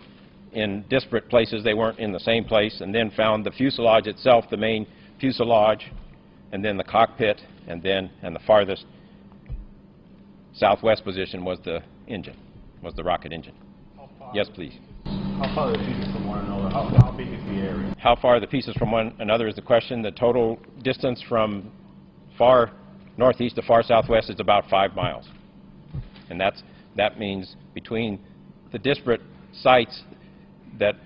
in 0.53 0.85
disparate 0.91 1.29
places. 1.29 1.63
They 1.63 1.75
weren't 1.75 2.01
in 2.01 2.11
the 2.11 2.19
same 2.19 2.45
place, 2.45 2.81
and 2.81 2.93
then 2.93 3.13
found 3.13 3.47
the 3.47 3.53
fuselage 3.53 4.09
itself, 4.09 4.47
the 4.51 4.57
main 4.57 4.85
fuselage, 5.21 5.93
and 6.51 6.65
then 6.65 6.77
the 6.77 6.83
cockpit, 6.83 7.41
and 7.69 7.81
then, 7.81 8.11
and 8.23 8.35
the 8.35 8.41
farthest 8.45 8.85
southwest 10.55 11.05
position 11.05 11.45
was 11.45 11.61
the 11.65 11.81
engine, 12.09 12.37
was 12.83 12.95
the 12.95 13.05
rocket 13.05 13.33
engine. 13.33 13.55
Yes, 14.35 14.49
please. 14.53 14.75
How 15.05 15.55
far 15.55 15.69
are 15.69 15.73
the 15.73 15.79
pieces 15.79 16.13
from 16.13 16.27
one 16.27 16.45
another? 16.47 16.69
How, 16.69 16.83
how 17.01 17.13
big 17.17 17.29
is 17.29 17.45
the 17.45 17.61
area? 17.61 17.95
How 17.97 18.17
far 18.17 18.37
are 18.37 18.41
the 18.41 18.49
pieces 18.49 18.75
from 18.75 18.91
one 18.91 19.15
another 19.21 19.47
is 19.47 19.55
the 19.55 19.63
question. 19.63 20.03
The 20.03 20.11
total 20.11 20.59
distance 20.83 21.23
from 21.29 21.71
far 22.37 22.73
northeast 23.17 23.57
to 23.57 23.63
far 23.63 23.83
southwest 23.83 24.31
is 24.31 24.41
about 24.41 24.69
five 24.69 24.95
miles. 24.95 25.29
And 26.31 26.41
that's, 26.41 26.63
that 26.97 27.19
means 27.19 27.57
between 27.75 28.19
the 28.73 28.79
disparate 28.79 29.21
sites 29.53 30.03
that 30.79 30.97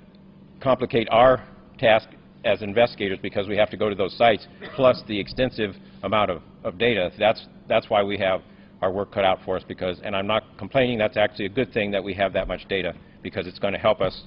complicate 0.61 1.09
our 1.11 1.47
task 1.79 2.09
as 2.45 2.63
investigators 2.63 3.19
because 3.21 3.49
we 3.49 3.57
have 3.57 3.71
to 3.71 3.77
go 3.77 3.89
to 3.89 3.95
those 3.95 4.17
sites, 4.17 4.47
plus 4.75 5.03
the 5.09 5.19
extensive 5.19 5.75
amount 6.05 6.31
of, 6.31 6.43
of 6.63 6.79
data, 6.79 7.11
that's, 7.19 7.47
that's 7.69 7.91
why 7.91 8.03
we 8.03 8.17
have 8.17 8.41
our 8.83 8.93
work 8.93 9.11
cut 9.13 9.25
out 9.25 9.39
for 9.45 9.57
us 9.57 9.65
because, 9.67 10.01
and 10.05 10.15
I'm 10.15 10.27
not 10.27 10.45
complaining, 10.57 10.99
that's 10.99 11.17
actually 11.17 11.47
a 11.47 11.51
good 11.51 11.73
thing 11.73 11.91
that 11.91 12.03
we 12.03 12.15
have 12.15 12.33
that 12.35 12.47
much 12.47 12.69
data 12.69 12.95
because 13.23 13.47
it's 13.47 13.59
going 13.59 13.73
to 13.73 13.81
help 13.81 14.01
us, 14.01 14.23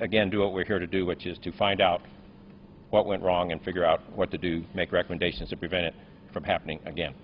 again, 0.00 0.30
do 0.30 0.40
what 0.40 0.54
we're 0.54 0.64
here 0.64 0.78
to 0.78 0.86
do, 0.86 1.04
which 1.04 1.26
is 1.26 1.36
to 1.40 1.52
find 1.52 1.80
out 1.80 2.00
what 2.90 3.04
went 3.04 3.22
wrong 3.22 3.52
and 3.52 3.62
figure 3.62 3.84
out 3.84 4.00
what 4.14 4.30
to 4.30 4.38
do, 4.38 4.64
make 4.74 4.92
recommendations 4.92 5.50
to 5.50 5.56
prevent 5.56 5.84
it 5.84 5.94
from 6.32 6.44
happening 6.44 6.80
again. 6.86 7.14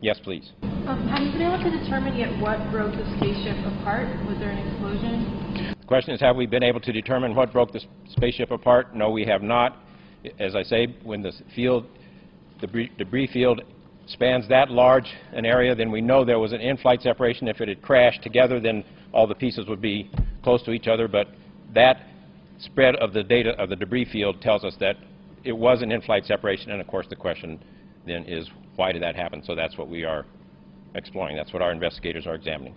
Yes, 0.00 0.18
please. 0.22 0.52
Um, 0.62 1.06
have 1.08 1.22
you 1.22 1.32
been 1.32 1.42
able 1.42 1.62
to 1.62 1.70
determine 1.70 2.16
yet 2.16 2.40
what 2.40 2.58
broke 2.70 2.92
the 2.92 3.04
spaceship 3.18 3.56
apart? 3.66 4.08
Was 4.26 4.38
there 4.38 4.50
an 4.50 4.66
explosion? 4.66 5.76
The 5.78 5.86
question 5.86 6.14
is, 6.14 6.20
have 6.20 6.36
we 6.36 6.46
been 6.46 6.62
able 6.62 6.80
to 6.80 6.92
determine 6.92 7.34
what 7.34 7.52
broke 7.52 7.72
the 7.72 7.82
spaceship 8.08 8.50
apart? 8.50 8.94
No, 8.94 9.10
we 9.10 9.24
have 9.26 9.42
not. 9.42 9.76
As 10.38 10.56
I 10.56 10.62
say, 10.62 10.96
when 11.02 11.22
the 11.22 11.32
field, 11.54 11.86
the 12.60 12.66
debris, 12.66 12.90
debris 12.96 13.26
field 13.26 13.62
spans 14.06 14.48
that 14.48 14.70
large 14.70 15.06
an 15.32 15.44
area, 15.44 15.74
then 15.74 15.90
we 15.90 16.00
know 16.00 16.24
there 16.24 16.38
was 16.38 16.52
an 16.52 16.60
in-flight 16.60 17.02
separation. 17.02 17.46
If 17.46 17.60
it 17.60 17.68
had 17.68 17.82
crashed 17.82 18.22
together, 18.22 18.58
then 18.58 18.84
all 19.12 19.26
the 19.26 19.34
pieces 19.34 19.66
would 19.66 19.80
be 19.80 20.10
close 20.42 20.62
to 20.62 20.72
each 20.72 20.88
other. 20.88 21.08
But 21.08 21.28
that 21.74 22.06
spread 22.58 22.96
of 22.96 23.12
the 23.12 23.22
data 23.22 23.50
of 23.60 23.68
the 23.68 23.76
debris 23.76 24.06
field 24.06 24.40
tells 24.40 24.64
us 24.64 24.76
that 24.80 24.96
it 25.44 25.52
was 25.52 25.82
an 25.82 25.92
in-flight 25.92 26.24
separation. 26.24 26.70
And 26.70 26.80
of 26.80 26.86
course, 26.86 27.06
the 27.08 27.16
question 27.16 27.62
then 28.06 28.24
is, 28.24 28.48
why 28.76 28.92
did 28.92 29.02
that 29.02 29.16
happen? 29.16 29.42
So 29.44 29.54
that's 29.54 29.76
what 29.76 29.88
we 29.88 30.04
are 30.04 30.26
exploring. 30.94 31.36
That's 31.36 31.52
what 31.52 31.62
our 31.62 31.72
investigators 31.72 32.26
are 32.26 32.34
examining. 32.34 32.74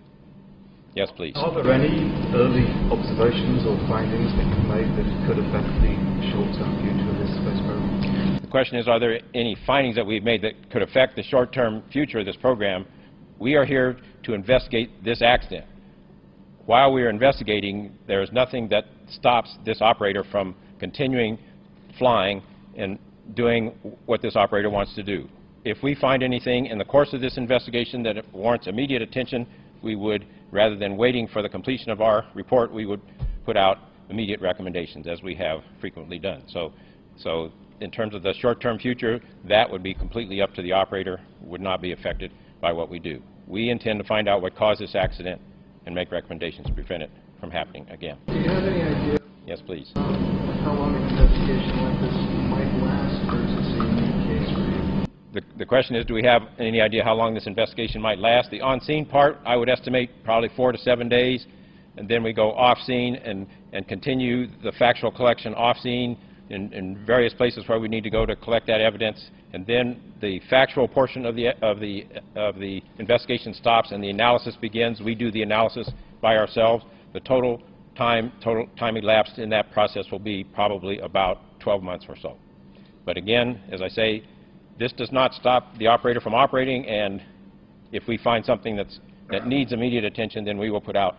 Yes, 0.94 1.10
please. 1.16 1.32
Are 1.34 1.52
there 1.52 1.72
any 1.72 2.06
early 2.34 2.66
observations 2.92 3.66
or 3.66 3.76
findings 3.88 4.30
that 4.36 4.46
you've 4.46 4.68
made 4.70 4.86
that 4.94 5.26
could 5.26 5.38
affect 5.38 5.66
the 5.82 5.94
short-term 6.30 6.70
future 6.82 7.10
of 7.10 7.18
this 7.18 7.34
space 7.34 7.60
program? 7.66 8.40
The 8.40 8.50
question 8.50 8.78
is, 8.78 8.86
are 8.86 9.00
there 9.00 9.20
any 9.34 9.56
findings 9.66 9.96
that 9.96 10.06
we've 10.06 10.22
made 10.22 10.42
that 10.42 10.70
could 10.70 10.82
affect 10.82 11.16
the 11.16 11.24
short-term 11.24 11.82
future 11.92 12.20
of 12.20 12.26
this 12.26 12.36
program? 12.36 12.86
We 13.40 13.56
are 13.56 13.64
here 13.64 13.96
to 14.22 14.34
investigate 14.34 15.02
this 15.04 15.20
accident. 15.20 15.66
While 16.66 16.92
we 16.92 17.02
are 17.02 17.10
investigating, 17.10 17.92
there 18.06 18.22
is 18.22 18.30
nothing 18.30 18.68
that 18.68 18.84
stops 19.08 19.56
this 19.66 19.82
operator 19.82 20.22
from 20.30 20.54
continuing 20.78 21.38
flying 21.98 22.40
and 22.76 22.98
doing 23.34 23.68
what 24.06 24.20
this 24.22 24.36
operator 24.36 24.70
wants 24.70 24.94
to 24.94 25.02
do. 25.02 25.28
If 25.64 25.82
we 25.82 25.94
find 25.94 26.22
anything 26.22 26.66
in 26.66 26.76
the 26.76 26.84
course 26.84 27.12
of 27.14 27.20
this 27.20 27.38
investigation 27.38 28.02
that 28.02 28.16
warrants 28.34 28.66
immediate 28.66 29.00
attention, 29.00 29.46
we 29.82 29.96
would, 29.96 30.26
rather 30.50 30.76
than 30.76 30.96
waiting 30.96 31.26
for 31.26 31.40
the 31.40 31.48
completion 31.48 31.90
of 31.90 32.00
our 32.00 32.26
report, 32.34 32.72
we 32.72 32.84
would 32.84 33.00
put 33.44 33.56
out 33.56 33.78
immediate 34.10 34.40
recommendations, 34.40 35.06
as 35.06 35.22
we 35.22 35.34
have 35.34 35.60
frequently 35.80 36.18
done. 36.18 36.42
So, 36.48 36.72
so 37.16 37.50
in 37.80 37.90
terms 37.90 38.14
of 38.14 38.22
the 38.22 38.34
short-term 38.34 38.78
future, 38.78 39.20
that 39.48 39.70
would 39.70 39.82
be 39.82 39.94
completely 39.94 40.42
up 40.42 40.54
to 40.54 40.62
the 40.62 40.72
operator, 40.72 41.20
would 41.40 41.62
not 41.62 41.80
be 41.80 41.92
affected 41.92 42.30
by 42.60 42.72
what 42.72 42.90
we 42.90 42.98
do. 42.98 43.22
We 43.46 43.70
intend 43.70 43.98
to 44.00 44.06
find 44.06 44.28
out 44.28 44.42
what 44.42 44.54
caused 44.54 44.80
this 44.80 44.94
accident 44.94 45.40
and 45.86 45.94
make 45.94 46.10
recommendations 46.12 46.66
to 46.66 46.72
prevent 46.72 47.02
it 47.02 47.10
from 47.40 47.50
happening 47.50 47.86
again. 47.90 48.18
Do 48.26 48.34
you 48.34 48.48
have 48.48 48.64
any 48.64 48.82
idea 48.82 49.18
Yes, 49.46 49.60
please. 49.60 49.92
How 50.64 50.72
long 50.72 50.96
an 50.96 51.02
investigation 51.02 51.76
like 51.84 52.00
this 52.00 52.16
might 52.48 52.72
last, 52.80 53.20
a 53.28 53.40
case? 54.26 55.08
The, 55.34 55.42
the 55.58 55.66
question 55.66 55.94
is, 55.94 56.06
do 56.06 56.14
we 56.14 56.22
have 56.22 56.42
any 56.58 56.80
idea 56.80 57.04
how 57.04 57.14
long 57.14 57.34
this 57.34 57.46
investigation 57.46 58.00
might 58.00 58.18
last? 58.18 58.50
The 58.50 58.62
on-scene 58.62 59.04
part, 59.04 59.38
I 59.44 59.56
would 59.56 59.68
estimate 59.68 60.24
probably 60.24 60.48
four 60.56 60.72
to 60.72 60.78
seven 60.78 61.06
days, 61.06 61.44
and 61.98 62.08
then 62.08 62.22
we 62.22 62.32
go 62.32 62.52
off-scene 62.52 63.16
and, 63.16 63.46
and 63.74 63.86
continue 63.86 64.46
the 64.62 64.72
factual 64.72 65.10
collection 65.10 65.52
off-scene 65.52 66.16
in, 66.48 66.72
in 66.72 67.04
various 67.04 67.34
places 67.34 67.68
where 67.68 67.78
we 67.78 67.88
need 67.88 68.04
to 68.04 68.10
go 68.10 68.24
to 68.24 68.34
collect 68.34 68.66
that 68.68 68.80
evidence, 68.80 69.22
and 69.52 69.66
then 69.66 70.00
the 70.22 70.40
factual 70.48 70.88
portion 70.88 71.26
of 71.26 71.36
the, 71.36 71.48
of 71.62 71.78
the, 71.78 72.06
of 72.36 72.58
the 72.58 72.82
investigation 72.98 73.52
stops 73.52 73.92
and 73.92 74.02
the 74.02 74.08
analysis 74.08 74.56
begins. 74.58 75.02
We 75.02 75.14
do 75.14 75.30
the 75.30 75.42
analysis 75.42 75.90
by 76.22 76.38
ourselves. 76.38 76.86
The 77.12 77.20
total 77.20 77.62
time, 77.96 78.32
total 78.42 78.68
time 78.78 78.96
elapsed 78.96 79.38
in 79.38 79.48
that 79.50 79.70
process 79.72 80.06
will 80.10 80.18
be 80.18 80.44
probably 80.44 80.98
about 80.98 81.38
12 81.60 81.82
months 81.82 82.06
or 82.08 82.16
so. 82.16 82.36
But 83.04 83.16
again, 83.16 83.60
as 83.70 83.82
I 83.82 83.88
say, 83.88 84.24
this 84.78 84.92
does 84.92 85.12
not 85.12 85.34
stop 85.34 85.76
the 85.78 85.86
operator 85.86 86.20
from 86.20 86.34
operating, 86.34 86.86
and 86.86 87.22
if 87.92 88.08
we 88.08 88.18
find 88.18 88.44
something 88.44 88.76
that's, 88.76 88.98
that 89.30 89.46
needs 89.46 89.72
immediate 89.72 90.04
attention, 90.04 90.44
then 90.44 90.58
we 90.58 90.70
will 90.70 90.80
put 90.80 90.96
out 90.96 91.16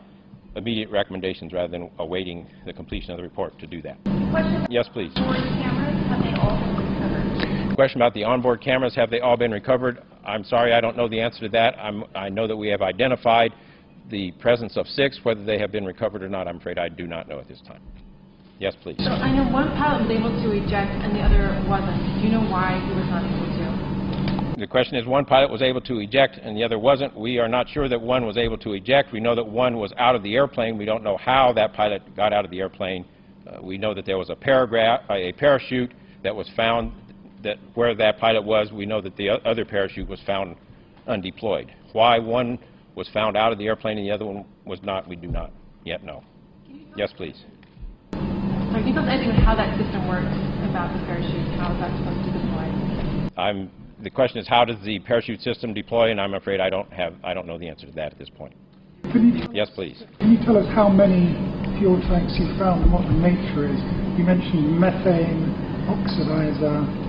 immediate 0.55 0.89
recommendations 0.89 1.53
rather 1.53 1.69
than 1.69 1.89
awaiting 1.99 2.47
the 2.65 2.73
completion 2.73 3.11
of 3.11 3.17
the 3.17 3.23
report 3.23 3.57
to 3.59 3.67
do 3.67 3.81
that. 3.81 3.97
Question 4.31 4.67
Yes, 4.69 4.87
please. 4.91 5.11
Question 7.75 8.01
about 8.01 8.13
the 8.13 8.23
onboard 8.23 8.61
cameras, 8.61 8.95
have 8.95 9.09
they 9.09 9.19
all 9.19 9.35
been 9.35 9.51
recovered? 9.51 10.01
I'm 10.25 10.45
sorry, 10.45 10.73
I 10.73 10.79
don't 10.79 10.95
know 10.95 11.09
the 11.09 11.19
answer 11.19 11.41
to 11.41 11.49
that. 11.49 11.77
I'm, 11.77 12.05
I 12.15 12.29
know 12.29 12.47
that 12.47 12.55
we 12.55 12.69
have 12.69 12.81
identified 12.81 13.53
the 14.09 14.31
presence 14.33 14.77
of 14.77 14.87
six. 14.87 15.19
Whether 15.23 15.43
they 15.43 15.57
have 15.59 15.71
been 15.71 15.85
recovered 15.85 16.23
or 16.23 16.29
not, 16.29 16.47
I'm 16.47 16.57
afraid 16.57 16.77
I 16.77 16.89
do 16.89 17.07
not 17.07 17.27
know 17.27 17.39
at 17.39 17.47
this 17.47 17.61
time. 17.67 17.81
Yes, 18.59 18.73
please. 18.81 18.95
So 18.99 19.09
I 19.09 19.35
know 19.35 19.51
one 19.51 19.67
pilot 19.75 20.07
was 20.07 20.17
able 20.17 20.31
to 20.31 20.51
eject 20.51 20.91
and 21.03 21.13
the 21.13 21.19
other 21.19 21.61
wasn't. 21.67 21.97
Do 22.15 22.21
you 22.21 22.29
know 22.29 22.49
why 22.49 22.79
he 22.87 22.95
was 22.95 23.05
not 23.09 23.23
able 23.25 23.51
to? 23.51 24.55
The 24.57 24.67
question 24.67 24.95
is, 24.95 25.05
one 25.05 25.25
pilot 25.25 25.51
was 25.51 25.61
able 25.61 25.81
to 25.81 25.99
eject 25.99 26.37
and 26.41 26.55
the 26.55 26.63
other 26.63 26.79
wasn't. 26.79 27.17
We 27.17 27.39
are 27.39 27.49
not 27.49 27.67
sure 27.67 27.89
that 27.89 27.99
one 27.99 28.25
was 28.25 28.37
able 28.37 28.57
to 28.59 28.71
eject. 28.71 29.11
We 29.11 29.19
know 29.19 29.35
that 29.35 29.45
one 29.45 29.77
was 29.77 29.91
out 29.97 30.15
of 30.15 30.23
the 30.23 30.35
airplane. 30.35 30.77
We 30.77 30.85
don't 30.85 31.03
know 31.03 31.17
how 31.17 31.51
that 31.53 31.73
pilot 31.73 32.15
got 32.15 32.31
out 32.31 32.45
of 32.45 32.51
the 32.51 32.59
airplane. 32.59 33.03
Uh, 33.45 33.61
we 33.61 33.77
know 33.77 33.93
that 33.93 34.05
there 34.05 34.17
was 34.17 34.29
a, 34.29 34.35
paragraph, 34.35 35.01
a 35.09 35.33
parachute 35.33 35.93
that 36.23 36.33
was 36.33 36.49
found 36.55 36.93
that 37.43 37.57
where 37.73 37.93
that 37.93 38.17
pilot 38.17 38.43
was. 38.43 38.71
We 38.71 38.85
know 38.85 39.01
that 39.01 39.17
the 39.17 39.31
other 39.45 39.65
parachute 39.65 40.07
was 40.07 40.21
found 40.25 40.55
undeployed. 41.07 41.69
Why 41.91 42.19
one 42.19 42.57
was 42.95 43.07
found 43.09 43.35
out 43.37 43.51
of 43.51 43.57
the 43.57 43.65
airplane 43.67 43.97
and 43.97 44.07
the 44.07 44.11
other 44.11 44.25
one 44.25 44.45
was 44.65 44.81
not, 44.83 45.07
we 45.07 45.15
do 45.15 45.27
not 45.27 45.51
yet 45.83 46.03
know. 46.03 46.23
Yes, 46.95 47.11
please. 47.15 47.43
Sorry, 48.13 48.83
can 48.83 48.87
you 48.87 48.93
tell 48.93 49.03
us 49.03 49.09
anything 49.11 49.31
about 49.31 49.43
how 49.43 49.55
that 49.55 49.77
system 49.77 50.07
works 50.07 50.31
about 50.67 50.91
the 50.95 50.99
parachute? 51.05 51.47
How 51.59 51.71
is 51.75 51.79
that 51.79 51.91
supposed 51.99 52.23
to 52.23 52.31
deploy? 52.31 52.65
I'm, 53.37 53.71
the 54.01 54.09
question 54.09 54.39
is, 54.39 54.47
how 54.47 54.63
does 54.65 54.77
the 54.83 54.99
parachute 54.99 55.41
system 55.41 55.73
deploy? 55.73 56.11
And 56.11 56.19
I'm 56.19 56.33
afraid 56.33 56.59
I 56.59 56.69
don't 56.69 56.91
have, 56.91 57.13
I 57.23 57.33
don't 57.33 57.47
know 57.47 57.57
the 57.59 57.67
answer 57.67 57.85
to 57.85 57.91
that 57.93 58.13
at 58.13 58.19
this 58.19 58.29
point. 58.29 58.53
Can 59.11 59.37
you, 59.37 59.47
Yes, 59.53 59.69
please. 59.75 60.03
can 60.19 60.31
you 60.33 60.39
tell 60.43 60.57
us 60.57 60.65
how 60.73 60.89
many 60.89 61.35
fuel 61.77 61.99
tanks 62.07 62.35
you 62.39 62.47
found 62.57 62.83
and 62.83 62.91
what 62.91 63.03
the 63.05 63.13
nature 63.13 63.67
is? 63.69 63.79
You 64.17 64.23
mentioned 64.23 64.79
methane, 64.79 65.51
oxidizer, 65.87 67.04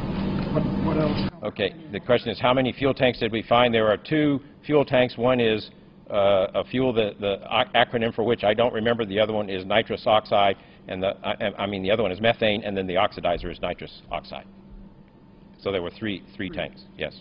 what, 0.57 0.87
what 0.87 0.97
else? 0.97 1.31
Okay, 1.43 1.75
the 1.93 2.01
question 2.01 2.31
is, 2.31 2.41
how 2.41 2.55
many 2.55 2.73
fuel 2.73 2.95
tanks 2.95 3.19
did 3.19 3.33
we 3.33 3.43
find? 3.43 3.73
There 3.73 3.89
are 3.89 3.97
two 3.97 4.41
fuel 4.65 4.85
tanks. 4.85 5.17
One 5.17 5.41
is 5.41 5.71
uh, 6.11 6.49
a 6.55 6.65
fuel, 6.65 6.93
the, 6.93 7.13
the 7.21 7.39
acronym 7.75 8.15
for 8.15 8.25
which 8.25 8.45
I 8.45 8.55
don't 8.55 8.73
remember. 8.73 9.05
The 9.05 9.21
other 9.21 9.33
one 9.33 9.51
is 9.51 9.65
nitrous 9.65 10.07
oxide, 10.07 10.57
and 10.89 11.03
the, 11.03 11.17
I, 11.25 11.63
I 11.63 11.67
mean, 11.67 11.83
the 11.83 11.91
other 11.91 12.03
one 12.03 12.13
is 12.13 12.21
methane, 12.21 12.63
and 12.65 12.77
then 12.77 12.87
the 12.87 12.95
oxidizer 12.95 13.51
is 13.51 13.61
nitrous 13.61 14.03
oxide. 14.11 14.47
So 15.61 15.73
there 15.73 15.83
were 15.83 15.91
three, 15.91 16.23
three 16.37 16.51
tanks, 16.51 16.83
yes. 16.97 17.21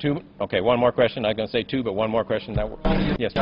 Two, 0.00 0.20
okay, 0.40 0.60
one 0.60 0.78
more 0.78 0.92
question. 0.92 1.24
I'm 1.24 1.36
going 1.36 1.48
to 1.48 1.52
say 1.52 1.62
two, 1.62 1.82
but 1.82 1.92
one 1.94 2.10
more 2.10 2.24
question. 2.24 2.54
That, 2.54 3.16
yes. 3.18 3.32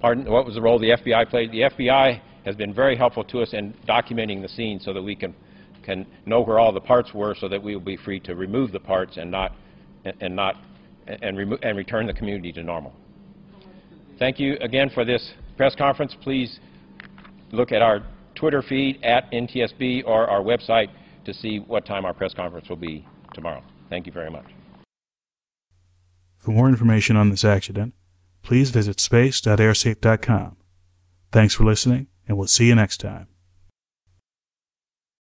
Pardon, 0.00 0.30
what 0.30 0.44
was 0.44 0.54
the 0.54 0.60
role 0.60 0.78
the 0.78 0.90
FBI 0.90 1.30
played? 1.30 1.52
The 1.52 1.62
FBI 1.62 2.20
has 2.44 2.56
been 2.56 2.74
very 2.74 2.96
helpful 2.96 3.24
to 3.24 3.40
us 3.40 3.52
in 3.52 3.74
documenting 3.88 4.42
the 4.42 4.48
scene 4.48 4.80
so 4.80 4.92
that 4.92 5.02
we 5.02 5.14
can, 5.14 5.34
can 5.86 6.04
know 6.26 6.42
where 6.42 6.58
all 6.58 6.72
the 6.72 6.80
parts 6.80 7.14
were 7.14 7.34
so 7.34 7.48
that 7.48 7.62
we 7.62 7.74
will 7.74 7.84
be 7.84 7.96
free 7.96 8.20
to 8.20 8.34
remove 8.34 8.72
the 8.72 8.80
parts 8.80 9.16
and 9.16 9.30
not, 9.30 9.54
and- 10.20 10.36
not, 10.36 10.56
and, 11.06 11.38
remo- 11.38 11.58
and 11.62 11.78
return 11.78 12.06
the 12.06 12.12
community 12.12 12.52
to 12.52 12.62
normal. 12.62 12.92
Thank 14.18 14.38
you 14.38 14.56
again 14.60 14.90
for 14.90 15.04
this 15.04 15.32
press 15.56 15.74
conference. 15.74 16.14
Please 16.22 16.58
look 17.52 17.70
at 17.72 17.80
our 17.80 18.02
Twitter 18.34 18.62
feed 18.62 19.02
at 19.02 19.30
NTSB 19.32 20.02
or 20.04 20.26
our 20.28 20.40
website 20.40 20.88
to 21.24 21.32
see 21.32 21.58
what 21.58 21.86
time 21.86 22.04
our 22.04 22.12
press 22.14 22.34
conference 22.34 22.68
will 22.68 22.76
be 22.76 23.06
tomorrow. 23.34 23.62
Thank 23.88 24.06
you 24.06 24.12
very 24.12 24.30
much. 24.30 24.46
For 26.38 26.50
more 26.50 26.68
information 26.68 27.16
on 27.16 27.30
this 27.30 27.44
accident, 27.44 27.94
please 28.42 28.70
visit 28.70 29.00
space.airsafe.com. 29.00 30.56
Thanks 31.32 31.54
for 31.54 31.64
listening, 31.64 32.06
and 32.28 32.38
we'll 32.38 32.46
see 32.46 32.66
you 32.66 32.74
next 32.74 32.98
time. 32.98 33.26